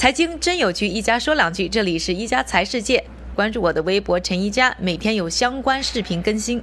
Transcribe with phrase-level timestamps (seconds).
[0.00, 1.68] 财经真有趣，一家说两句。
[1.68, 3.04] 这里是一家财世界，
[3.34, 6.62] 关注我的微博陈一家，每天有相关视频更新。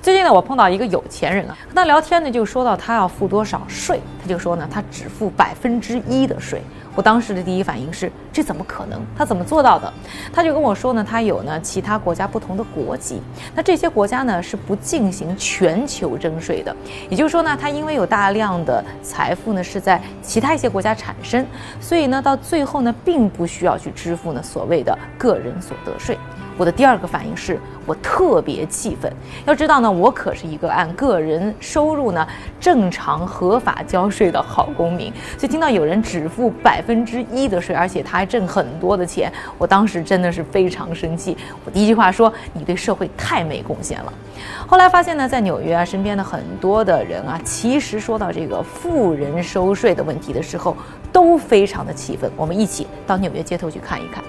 [0.00, 6.60] 最近呢，我碰到一个有钱人啊，跟他聊天呢，就说到他要付多少税，就说呢，他只付百分之一的税。
[6.94, 8.98] 我当时的第一反应是，这怎么可能？
[9.14, 9.92] 他怎么做到的？
[10.32, 13.20] 他就跟我说呢，他有呢其他国家不同的国籍，
[13.54, 16.74] 那这些国家呢是不进行全球征税的，
[17.10, 21.44] 也就是说呢，他因为有大量的财富呢是在其他一些国家产生，
[21.80, 26.18] 所以呢到最后呢并不需要去支付呢所谓的个人所得税。
[26.58, 29.12] 我的第二个反应是我特别气愤。
[29.44, 32.26] 要知道呢，我可是一个按个人收入呢
[32.58, 41.36] 正常合法交税的好公民，所以听到有人只付百分之一的税，而且他还挣很多的钱，我当时真的是非常生气。
[41.66, 44.12] 我第一句话说：“你对社会太没贡献了。”
[44.66, 50.74] 后来发现呢，在纽约啊，身边的很多的人啊，其实说到这个富人收税的问题的时候，
[51.12, 52.30] 都非常的气愤。
[52.36, 54.24] 我们一起到纽约街头去看一看。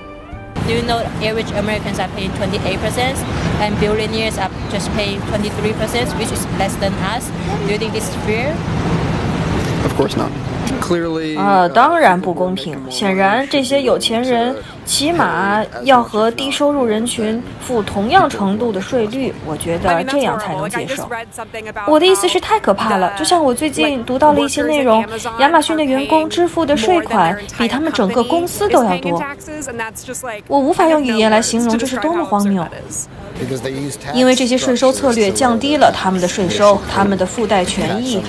[0.67, 3.15] Do you know average Americans are paying 28%
[3.61, 7.29] and billionaires are just paying 23%, which is less than us?
[7.65, 8.53] Do you think this is fair?
[9.87, 10.29] Of course not.
[11.37, 12.77] 啊，当然不公平。
[12.89, 21.09] 显然，这些有钱人起码要和低收入人群付同样程度的税率，我觉得这样才能接受。
[21.87, 25.03] 我的意思是太可怕了，就像我最近读到了一些内容，
[25.39, 29.23] 亚马逊的员工支付的税款比他们整个公司都要多，
[30.47, 32.65] 我无法用语言来形容这是多么荒谬。
[34.13, 38.21] 因为这些税收策略降低了他们的税收，他们的附带权益。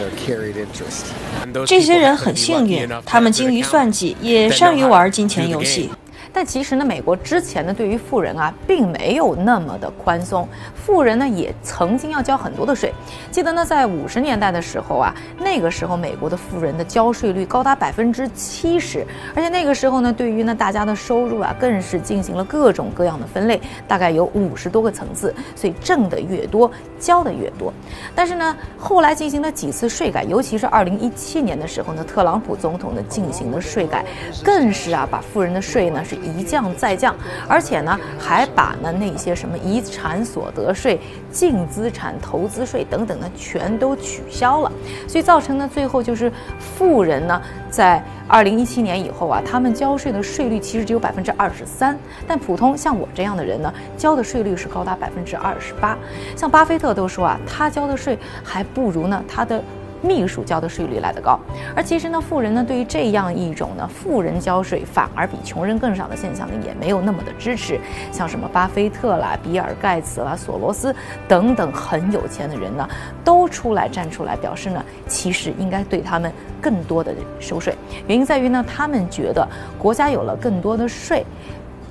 [1.67, 5.91] 这些人很幸运，他们精于算计，也善于玩金钱游戏。
[6.33, 10.47] 但其实呢，美国之前呢，对于富人啊，并没有那么的宽松。
[10.75, 12.93] 富人呢，也曾经要交很多的税。
[13.31, 27.73] 记得呢，在五十年代的时候啊，那个时候美国的富人的交税率高达百分之七十，而且那个时候呢，对于呢大家的收入啊，更是进行了各种各样的分类，大概有五十多个层次，所以挣的越多，交的越多。
[28.15, 34.05] 但是呢，后来进行了几次税改，尤其是二零一七年的时候呢，特朗普总统呢进行了税改，
[34.45, 36.18] 更是啊，把富人的税呢是。
[36.23, 37.15] 一降再降，
[37.49, 44.73] 而且呢，还把呢那些什么遗产所得税、净资产投资税等等呢，全都取消了。
[45.07, 47.41] 所以造成呢，最后就是富人呢，
[47.71, 55.97] 在二零一七年以后啊，他们交税的税率其实只有百分之二十三，但普通像我这样的人呢，交的税率是高达百分之二十八。
[56.37, 59.63] 像巴菲特都说啊，他交的税还不如呢他的。
[60.01, 61.39] 秘书交的税率来得高，
[61.75, 67.81] 而其实呢，富人呢对于这样一种呢富人交税反而比穷人更少的现象呢，也没有那么的支持。
[68.13, 70.95] 像什么巴菲特啦、比尔盖茨啦、索罗斯
[71.27, 72.89] 等等很有钱的人呢，
[73.25, 77.75] 都出来站出来表示呢，其实应该对他们更多的收税。
[78.07, 79.47] 原因在于呢，他们觉得
[79.79, 81.25] 国家有了更多的税。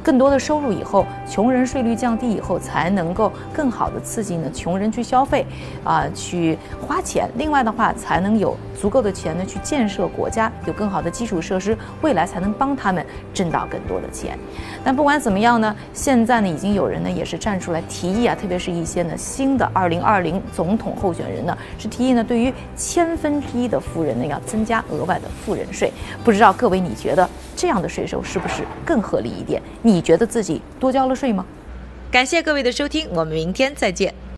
[0.08, 5.46] 更多的收入以后，穷人税率降低以后，才能够更好的刺激呢穷人去消费，
[5.84, 7.30] 啊，去花钱。
[7.36, 14.40] 另外的话，才能有足够的钱呢去建设国家，有更好的基础设施，未来才能帮他们挣到更多的钱。
[14.82, 25.92] 但不管怎么样呢，现在呢已经有人呢也是站出来提议啊，特别是一些呢新的二零二零总统候选人呢，是提议呢对于千分之一的富人呢要增加额外的富人税。
[26.24, 29.62] 不知道各位你觉得这样的税收是不是更合理一点？
[29.82, 29.97] 你？
[29.98, 31.44] 你觉得自己多交了税吗？
[32.12, 34.14] 感谢各位的收听，我们明天再见。